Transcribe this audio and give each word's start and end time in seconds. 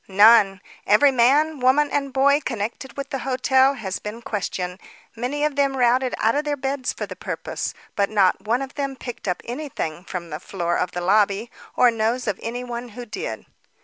"None. 0.07 0.61
Every 0.87 1.11
man, 1.11 1.59
woman 1.59 1.91
and 1.91 2.11
boy 2.11 2.41
connected 2.43 2.97
with 2.97 3.11
the 3.11 3.19
hotel 3.19 3.75
has 3.75 3.99
been 3.99 4.23
questioned; 4.23 4.79
many 5.15 5.45
of 5.45 5.55
them 5.55 5.77
routed 5.77 6.15
out 6.17 6.33
of 6.33 6.43
their 6.43 6.57
beds 6.57 6.91
for 6.91 7.05
the 7.05 7.15
purpose, 7.15 7.75
but 7.95 8.09
not 8.09 8.41
one 8.41 8.63
of 8.63 8.73
them 8.73 8.95
picked 8.95 9.27
up 9.27 9.43
anything 9.45 10.03
from 10.03 10.31
the 10.31 10.39
floor 10.39 10.75
of 10.75 10.93
the 10.93 11.01
lobby, 11.01 11.51
or 11.75 11.91
knows 11.91 12.25
of 12.25 12.39
any 12.41 12.63
one 12.63 12.89
who 12.89 13.05
did." 13.05 13.45